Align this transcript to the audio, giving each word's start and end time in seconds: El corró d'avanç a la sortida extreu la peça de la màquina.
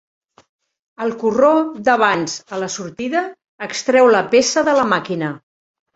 El 1.05 1.11
corró 1.23 1.51
d'avanç 1.89 2.37
a 2.57 2.61
la 2.63 2.69
sortida 2.77 3.21
extreu 3.67 4.11
la 4.19 4.23
peça 4.37 4.65
de 4.71 4.75
la 4.81 4.87
màquina. 4.95 5.35